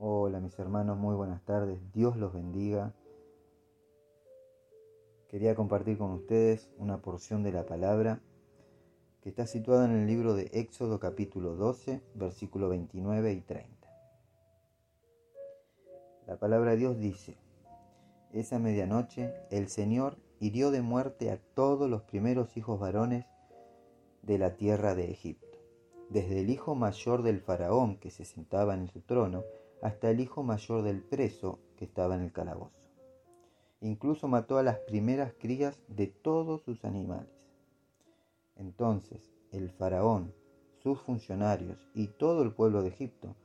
Hola 0.00 0.38
mis 0.38 0.56
hermanos, 0.60 0.96
muy 0.96 1.16
buenas 1.16 1.44
tardes, 1.44 1.80
Dios 1.92 2.16
los 2.16 2.32
bendiga. 2.32 2.94
Quería 5.26 5.56
compartir 5.56 5.98
con 5.98 6.12
ustedes 6.12 6.70
una 6.78 7.02
porción 7.02 7.42
de 7.42 7.50
la 7.50 7.66
palabra 7.66 8.20
que 9.20 9.28
está 9.28 9.48
situada 9.48 9.86
en 9.86 9.96
el 9.96 10.06
libro 10.06 10.34
de 10.34 10.50
Éxodo 10.52 11.00
capítulo 11.00 11.56
12, 11.56 12.00
versículo 12.14 12.68
29 12.68 13.32
y 13.32 13.40
30. 13.40 13.88
La 16.28 16.38
palabra 16.38 16.70
de 16.70 16.76
Dios 16.76 16.96
dice, 17.00 17.36
esa 18.32 18.60
medianoche 18.60 19.34
el 19.50 19.68
Señor 19.68 20.16
hirió 20.38 20.70
de 20.70 20.80
muerte 20.80 21.32
a 21.32 21.40
todos 21.54 21.90
los 21.90 22.02
primeros 22.02 22.56
hijos 22.56 22.78
varones 22.78 23.26
de 24.22 24.38
la 24.38 24.54
tierra 24.54 24.94
de 24.94 25.10
Egipto, 25.10 25.58
desde 26.08 26.38
el 26.38 26.50
hijo 26.50 26.76
mayor 26.76 27.24
del 27.24 27.40
faraón 27.40 27.98
que 27.98 28.12
se 28.12 28.24
sentaba 28.24 28.74
en 28.74 28.86
su 28.86 29.00
trono, 29.00 29.42
hasta 29.82 30.10
el 30.10 30.20
hijo 30.20 30.42
mayor 30.42 30.82
del 30.82 31.02
preso 31.02 31.60
que 31.76 31.84
estaba 31.84 32.14
en 32.14 32.22
el 32.22 32.32
calabozo. 32.32 32.78
Incluso 33.80 34.26
mató 34.26 34.58
a 34.58 34.62
las 34.62 34.78
primeras 34.78 35.32
crías 35.38 35.78
de 35.88 36.08
todos 36.08 36.62
sus 36.62 36.84
animales. 36.84 37.30
Entonces 38.56 39.30
el 39.52 39.70
faraón, 39.70 40.34
sus 40.82 41.00
funcionarios 41.00 41.88
y 41.94 42.08
todo 42.08 42.42
el 42.42 42.52
pueblo 42.52 42.82
de 42.82 42.88
Egipto 42.88 43.36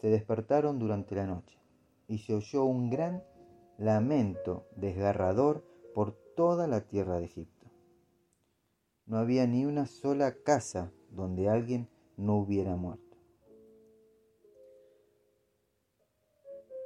se 0.00 0.08
despertaron 0.08 0.78
durante 0.78 1.14
la 1.14 1.26
noche 1.26 1.58
y 2.08 2.18
se 2.18 2.34
oyó 2.34 2.64
un 2.64 2.90
gran 2.90 3.22
lamento 3.78 4.66
desgarrador 4.76 5.64
por 5.94 6.12
toda 6.36 6.66
la 6.66 6.80
tierra 6.82 7.18
de 7.18 7.26
Egipto. 7.26 7.70
No 9.06 9.18
había 9.18 9.46
ni 9.46 9.66
una 9.66 9.86
sola 9.86 10.34
casa 10.42 10.90
donde 11.10 11.48
alguien 11.48 11.88
no 12.16 12.36
hubiera 12.36 12.76
muerto. 12.76 13.11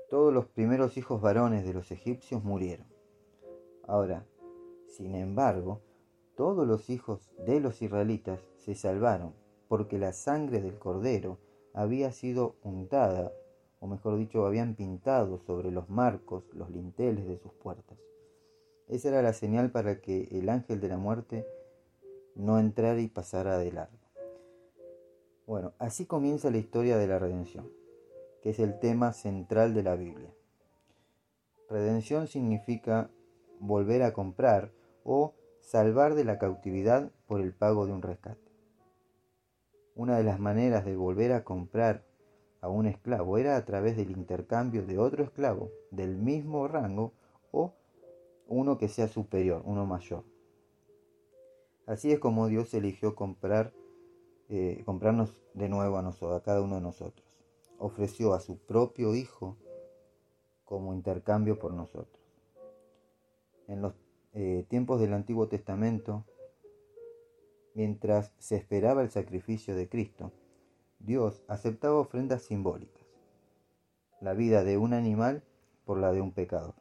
Todos 0.08 0.32
los 0.32 0.46
primeros 0.46 0.96
hijos 0.96 1.20
varones 1.20 1.64
de 1.66 1.74
los 1.74 1.90
egipcios 1.90 2.44
murieron. 2.44 2.86
Ahora, 3.86 4.24
sin 4.88 5.14
embargo, 5.14 5.80
todos 6.36 6.66
los 6.66 6.90
hijos 6.90 7.32
de 7.44 7.60
los 7.60 7.82
israelitas 7.82 8.40
se 8.56 8.74
salvaron, 8.74 9.34
porque 9.68 9.98
la 9.98 10.12
sangre 10.12 10.60
del 10.60 10.78
cordero 10.78 11.38
había 11.74 12.12
sido 12.12 12.54
untada, 12.62 13.32
o 13.80 13.86
mejor 13.86 14.16
dicho, 14.16 14.46
habían 14.46 14.76
pintado 14.76 15.38
sobre 15.38 15.70
los 15.70 15.90
marcos, 15.90 16.44
los 16.54 16.70
linteles 16.70 17.26
de 17.26 17.38
sus 17.38 17.52
puertas. 17.52 17.98
Esa 18.86 19.08
era 19.08 19.22
la 19.22 19.32
señal 19.32 19.72
para 19.72 20.00
que 20.00 20.28
el 20.30 20.48
ángel 20.48 20.80
de 20.80 20.88
la 20.88 20.98
muerte 20.98 21.46
no 22.36 22.60
entrara 22.60 23.00
y 23.00 23.08
pasara 23.08 23.58
de 23.58 23.72
largo. 23.72 23.98
Bueno, 25.46 25.72
así 25.78 26.06
comienza 26.06 26.50
la 26.50 26.58
historia 26.58 26.96
de 26.96 27.08
la 27.08 27.18
redención 27.18 27.68
que 28.46 28.50
es 28.50 28.60
el 28.60 28.78
tema 28.78 29.12
central 29.12 29.74
de 29.74 29.82
la 29.82 29.96
Biblia. 29.96 30.32
Redención 31.68 32.28
significa 32.28 33.10
volver 33.58 34.04
a 34.04 34.12
comprar 34.12 34.70
o 35.02 35.34
salvar 35.62 36.14
de 36.14 36.22
la 36.22 36.38
cautividad 36.38 37.10
por 37.26 37.40
el 37.40 37.52
pago 37.52 37.86
de 37.86 37.92
un 37.92 38.02
rescate. 38.02 38.52
Una 39.96 40.16
de 40.16 40.22
las 40.22 40.38
maneras 40.38 40.84
de 40.84 40.94
volver 40.94 41.32
a 41.32 41.42
comprar 41.42 42.04
a 42.60 42.68
un 42.68 42.86
esclavo 42.86 43.36
era 43.36 43.56
a 43.56 43.64
través 43.64 43.96
del 43.96 44.12
intercambio 44.12 44.86
de 44.86 44.96
otro 44.96 45.24
esclavo 45.24 45.72
del 45.90 46.16
mismo 46.16 46.68
rango 46.68 47.14
o 47.50 47.74
uno 48.46 48.78
que 48.78 48.86
sea 48.86 49.08
superior, 49.08 49.62
uno 49.64 49.86
mayor. 49.86 50.22
Así 51.84 52.12
es 52.12 52.20
como 52.20 52.46
Dios 52.46 52.72
eligió 52.74 53.16
comprar, 53.16 53.72
eh, 54.48 54.84
comprarnos 54.86 55.34
de 55.54 55.68
nuevo 55.68 55.98
a 55.98 56.02
nosotros, 56.02 56.40
a 56.40 56.44
cada 56.44 56.62
uno 56.62 56.76
de 56.76 56.82
nosotros 56.82 57.25
ofreció 57.78 58.34
a 58.34 58.40
su 58.40 58.58
propio 58.58 59.14
Hijo 59.14 59.56
como 60.64 60.94
intercambio 60.94 61.58
por 61.58 61.72
nosotros. 61.72 62.22
En 63.68 63.82
los 63.82 63.94
eh, 64.32 64.64
tiempos 64.68 65.00
del 65.00 65.12
Antiguo 65.12 65.48
Testamento, 65.48 66.24
mientras 67.74 68.32
se 68.38 68.56
esperaba 68.56 69.02
el 69.02 69.10
sacrificio 69.10 69.74
de 69.76 69.88
Cristo, 69.88 70.32
Dios 70.98 71.42
aceptaba 71.46 71.98
ofrendas 71.98 72.42
simbólicas, 72.42 73.04
la 74.20 74.34
vida 74.34 74.64
de 74.64 74.78
un 74.78 74.92
animal 74.92 75.42
por 75.84 75.98
la 75.98 76.12
de 76.12 76.20
un 76.20 76.32
pecador. 76.32 76.74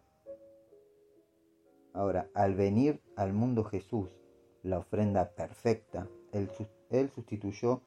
Ahora, 1.93 2.29
al 2.33 2.55
venir 2.55 3.01
al 3.15 3.33
mundo 3.33 3.63
Jesús, 3.63 4.09
la 4.63 4.79
ofrenda 4.79 5.29
perfecta, 5.31 6.09
Él, 6.31 6.49
él 6.89 7.09
sustituyó 7.09 7.81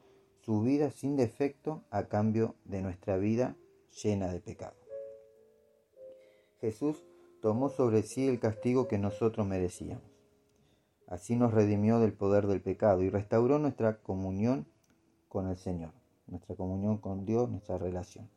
su 0.49 0.61
vida 0.61 0.89
sin 0.89 1.15
defecto 1.15 1.83
a 1.91 2.05
cambio 2.05 2.55
de 2.65 2.81
nuestra 2.81 3.17
vida 3.17 3.55
llena 4.01 4.33
de 4.33 4.39
pecado. 4.39 4.75
Jesús 6.59 7.05
tomó 7.39 7.69
sobre 7.69 8.01
sí 8.01 8.27
el 8.27 8.39
castigo 8.39 8.87
que 8.87 8.97
nosotros 8.97 9.45
merecíamos. 9.45 10.01
Así 11.05 11.35
nos 11.35 11.53
redimió 11.53 11.99
del 11.99 12.13
poder 12.13 12.47
del 12.47 12.63
pecado 12.63 13.03
y 13.03 13.11
restauró 13.11 13.59
nuestra 13.59 14.01
comunión 14.01 14.65
con 15.27 15.47
el 15.47 15.55
Señor, 15.55 15.91
nuestra 16.25 16.55
comunión 16.55 16.97
con 16.97 17.27
Dios, 17.27 17.47
nuestra 17.47 17.77
relación. 17.77 18.27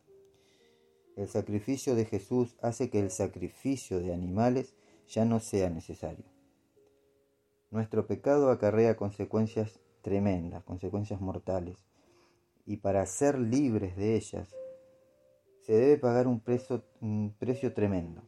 El 1.16 1.28
sacrificio 1.28 1.94
de 1.94 2.04
Jesús 2.04 2.58
hace 2.60 2.90
que 2.90 3.00
el 3.00 3.10
sacrificio 3.10 4.00
de 4.00 4.12
animales 4.12 4.74
ya 5.08 5.24
no 5.24 5.40
sea 5.40 5.70
necesario. 5.70 6.26
Nuestro 7.70 8.06
pecado 8.06 8.50
acarrea 8.50 8.98
consecuencias 8.98 9.80
tremendas, 10.02 10.62
consecuencias 10.64 11.18
mortales, 11.22 11.78
y 12.66 12.78
para 12.78 13.06
ser 13.06 13.38
libres 13.38 13.96
de 13.96 14.16
ellas 14.16 14.48
se 15.60 15.72
debe 15.72 15.98
pagar 15.98 16.26
un 16.26 16.40
precio, 16.40 16.82
un 17.00 17.34
precio 17.38 17.72
tremendo. 17.72 18.22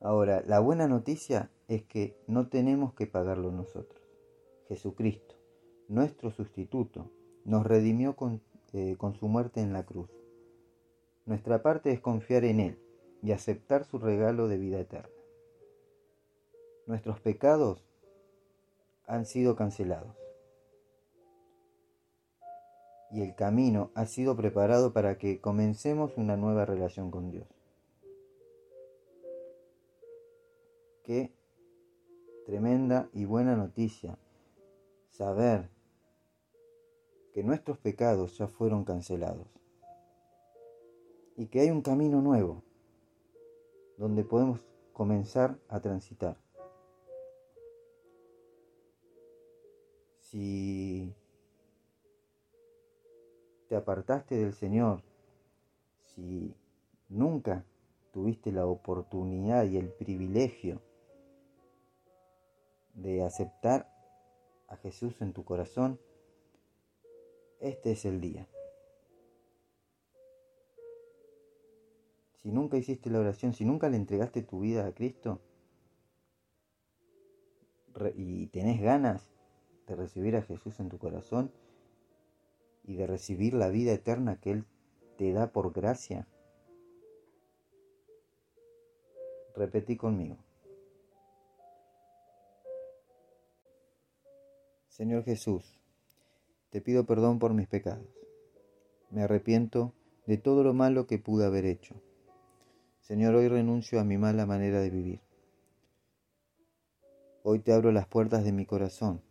Ahora, 0.00 0.42
la 0.46 0.58
buena 0.58 0.88
noticia 0.88 1.50
es 1.68 1.84
que 1.84 2.16
no 2.26 2.48
tenemos 2.48 2.92
que 2.94 3.06
pagarlo 3.06 3.52
nosotros. 3.52 4.02
Jesucristo, 4.68 5.36
nuestro 5.88 6.32
sustituto, 6.32 7.10
nos 7.44 7.64
redimió 7.64 8.16
con, 8.16 8.42
eh, 8.72 8.96
con 8.98 9.14
su 9.14 9.28
muerte 9.28 9.60
en 9.60 9.72
la 9.72 9.84
cruz. 9.84 10.10
Nuestra 11.24 11.62
parte 11.62 11.92
es 11.92 12.00
confiar 12.00 12.44
en 12.44 12.58
Él 12.58 12.78
y 13.22 13.30
aceptar 13.30 13.84
su 13.84 13.98
regalo 13.98 14.48
de 14.48 14.58
vida 14.58 14.80
eterna. 14.80 15.08
Nuestros 16.86 17.20
pecados 17.20 17.84
han 19.06 19.24
sido 19.24 19.54
cancelados 19.54 20.21
y 23.12 23.20
el 23.20 23.34
camino 23.34 23.90
ha 23.94 24.06
sido 24.06 24.36
preparado 24.36 24.92
para 24.92 25.18
que 25.18 25.40
comencemos 25.40 26.16
una 26.16 26.36
nueva 26.36 26.64
relación 26.64 27.10
con 27.10 27.30
Dios. 27.30 27.46
Qué 31.04 31.34
tremenda 32.46 33.10
y 33.12 33.26
buena 33.26 33.54
noticia 33.54 34.18
saber 35.10 35.68
que 37.34 37.44
nuestros 37.44 37.78
pecados 37.78 38.38
ya 38.38 38.46
fueron 38.46 38.84
cancelados 38.84 39.46
y 41.36 41.46
que 41.46 41.60
hay 41.60 41.70
un 41.70 41.82
camino 41.82 42.22
nuevo 42.22 42.62
donde 43.98 44.24
podemos 44.24 44.64
comenzar 44.92 45.58
a 45.68 45.80
transitar. 45.80 46.36
Si 50.20 50.91
te 53.72 53.76
apartaste 53.76 54.34
del 54.36 54.52
Señor, 54.52 55.02
si 55.96 56.54
nunca 57.08 57.64
tuviste 58.12 58.52
la 58.52 58.66
oportunidad 58.66 59.64
y 59.64 59.78
el 59.78 59.88
privilegio 59.88 60.82
de 62.92 63.24
aceptar 63.24 63.90
a 64.68 64.76
Jesús 64.76 65.22
en 65.22 65.32
tu 65.32 65.46
corazón, 65.46 65.98
este 67.60 67.92
es 67.92 68.04
el 68.04 68.20
día. 68.20 68.46
Si 72.42 72.52
nunca 72.52 72.76
hiciste 72.76 73.08
la 73.08 73.20
oración, 73.20 73.54
si 73.54 73.64
nunca 73.64 73.88
le 73.88 73.96
entregaste 73.96 74.42
tu 74.42 74.60
vida 74.60 74.86
a 74.86 74.92
Cristo 74.92 75.40
y 78.16 78.48
tenés 78.48 78.82
ganas 78.82 79.30
de 79.86 79.96
recibir 79.96 80.36
a 80.36 80.42
Jesús 80.42 80.78
en 80.78 80.90
tu 80.90 80.98
corazón, 80.98 81.50
y 82.84 82.96
de 82.96 83.06
recibir 83.06 83.54
la 83.54 83.68
vida 83.68 83.92
eterna 83.92 84.38
que 84.40 84.52
Él 84.52 84.64
te 85.16 85.32
da 85.32 85.52
por 85.52 85.72
gracia? 85.72 86.26
Repetí 89.54 89.96
conmigo. 89.96 90.36
Señor 94.88 95.24
Jesús, 95.24 95.78
te 96.70 96.80
pido 96.80 97.04
perdón 97.06 97.38
por 97.38 97.54
mis 97.54 97.68
pecados. 97.68 98.06
Me 99.10 99.22
arrepiento 99.22 99.92
de 100.26 100.38
todo 100.38 100.62
lo 100.62 100.74
malo 100.74 101.06
que 101.06 101.18
pude 101.18 101.44
haber 101.44 101.66
hecho. 101.66 102.00
Señor, 103.00 103.34
hoy 103.34 103.48
renuncio 103.48 104.00
a 104.00 104.04
mi 104.04 104.16
mala 104.16 104.46
manera 104.46 104.80
de 104.80 104.90
vivir. 104.90 105.20
Hoy 107.42 107.58
te 107.58 107.72
abro 107.72 107.90
las 107.90 108.06
puertas 108.06 108.44
de 108.44 108.52
mi 108.52 108.64
corazón 108.64 109.22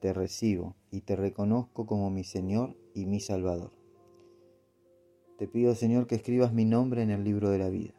te 0.00 0.14
recibo 0.14 0.74
y 0.90 1.02
te 1.02 1.16
reconozco 1.16 1.86
como 1.86 2.10
mi 2.10 2.24
Señor 2.24 2.76
y 2.94 3.06
mi 3.06 3.20
Salvador. 3.20 3.72
Te 5.38 5.46
pido, 5.46 5.74
Señor, 5.74 6.06
que 6.06 6.16
escribas 6.16 6.52
mi 6.52 6.64
nombre 6.64 7.02
en 7.02 7.10
el 7.10 7.24
libro 7.24 7.50
de 7.50 7.58
la 7.58 7.70
vida, 7.70 7.94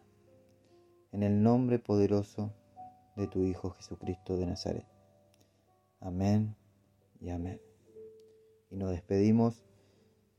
en 1.11 1.23
el 1.23 1.41
nombre 1.41 1.79
poderoso 1.79 2.53
de 3.15 3.27
tu 3.27 3.43
Hijo 3.43 3.71
Jesucristo 3.71 4.37
de 4.37 4.45
Nazaret. 4.45 4.85
Amén 5.99 6.55
y 7.19 7.29
amén. 7.29 7.61
Y 8.69 8.75
nos 8.75 8.91
despedimos 8.91 9.63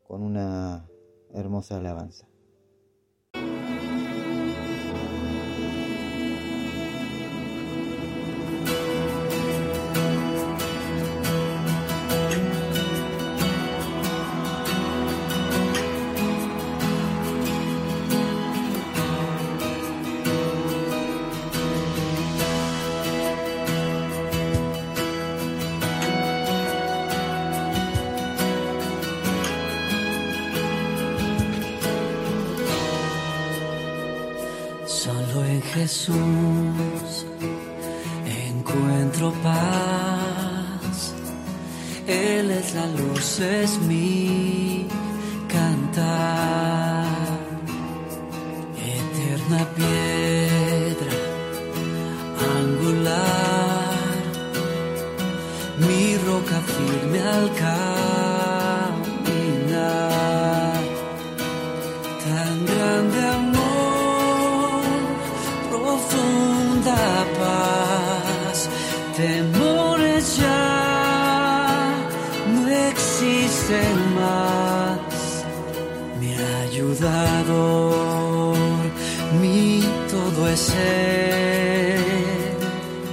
con 0.04 0.22
una 0.22 0.88
hermosa 1.32 1.78
alabanza. 1.78 2.31
Jesús 35.82 37.26
encuentro 38.48 39.32
paz. 39.42 41.12
Él 42.06 42.52
es 42.52 42.72
la 42.74 42.86
luz, 42.86 43.40
es 43.40 43.80
mi 43.80 44.86
cantar. 45.48 47.06
Eterna 48.94 49.60
piedra 49.74 51.14
angular, 52.56 53.96
mi 55.84 56.16
roca 56.28 56.60
firme 56.76 57.20
al 57.22 57.52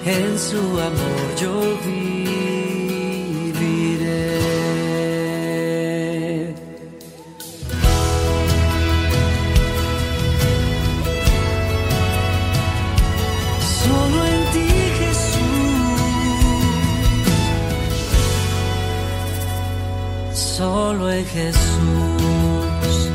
en 0.06 0.38
su 0.38 0.58
amor 0.58 1.36
yo 1.40 1.54
viviré. 1.86 2.20
Solo 13.84 14.26
en 14.26 14.42
ti 14.54 14.70
Jesús, 15.00 15.40
solo 20.34 21.10
en 21.10 21.26
Jesús, 21.26 23.10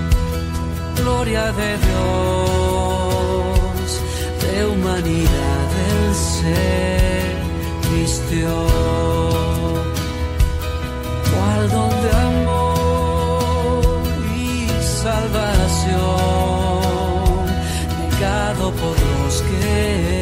gloria 0.97 1.53
de 1.53 1.77
Dios, 1.77 2.54
humanidad 4.63 5.69
el 5.91 6.15
ser 6.15 7.37
vistió, 7.95 8.53
cual 11.31 11.63
don 11.71 11.95
de 12.05 12.11
amor 12.31 14.03
y 14.37 14.69
salvación, 15.03 15.97
negado 18.01 18.65
por 18.81 18.97
los 19.11 19.35
que 19.43 20.14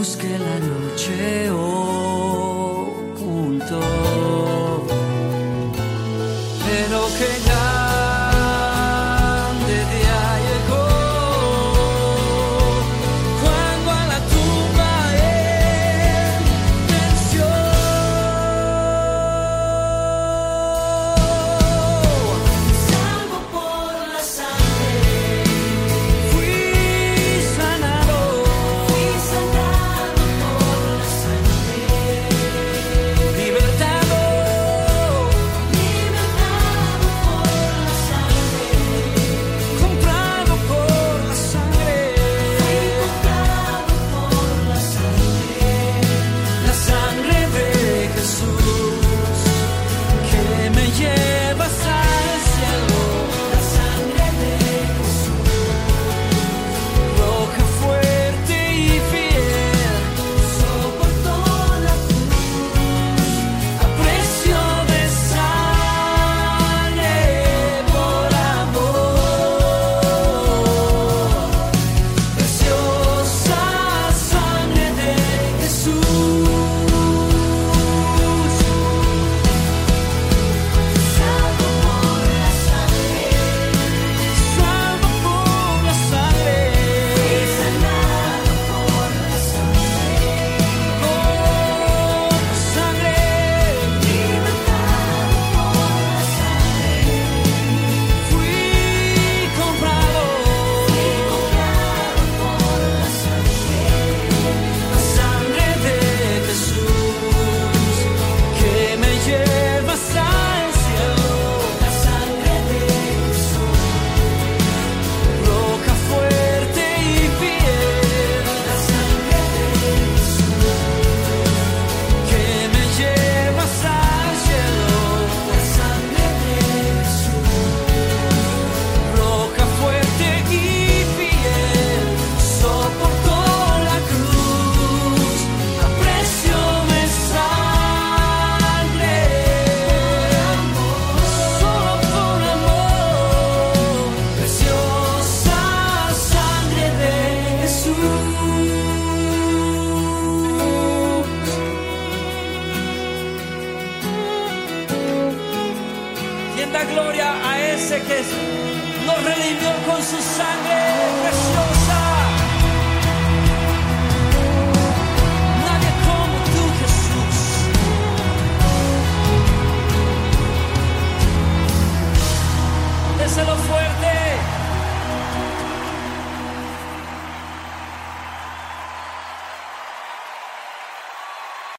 luz 0.00 0.16
que 0.16 0.38
la 0.38 0.58
noche 0.60 1.50
ocultó 1.50 2.30